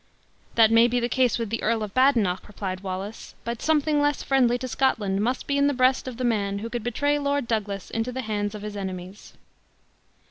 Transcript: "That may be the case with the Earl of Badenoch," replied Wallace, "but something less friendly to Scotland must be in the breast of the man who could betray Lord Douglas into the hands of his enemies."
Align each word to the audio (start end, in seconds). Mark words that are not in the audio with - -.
"That 0.55 0.71
may 0.71 0.87
be 0.87 0.99
the 0.99 1.07
case 1.07 1.37
with 1.37 1.51
the 1.51 1.61
Earl 1.61 1.83
of 1.83 1.93
Badenoch," 1.93 2.47
replied 2.47 2.79
Wallace, 2.79 3.35
"but 3.43 3.61
something 3.61 4.01
less 4.01 4.23
friendly 4.23 4.57
to 4.57 4.67
Scotland 4.67 5.21
must 5.21 5.45
be 5.45 5.59
in 5.59 5.67
the 5.67 5.75
breast 5.75 6.07
of 6.07 6.17
the 6.17 6.23
man 6.23 6.57
who 6.57 6.71
could 6.71 6.81
betray 6.83 7.19
Lord 7.19 7.47
Douglas 7.47 7.91
into 7.91 8.11
the 8.11 8.21
hands 8.23 8.55
of 8.55 8.63
his 8.63 8.75
enemies." 8.75 9.33